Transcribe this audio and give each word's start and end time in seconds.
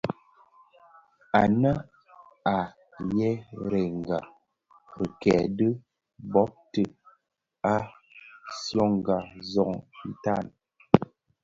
Ànë 1.41 1.71
à 2.57 2.57
yerênga 3.15 4.17
rikêê 4.97 5.43
di 5.57 5.67
bôbti, 6.31 6.83
à 7.73 7.75
syongà 8.65 9.17
zɔng 9.51 9.75
itan. 10.11 10.45